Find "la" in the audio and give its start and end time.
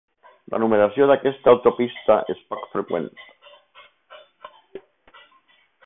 0.53-0.59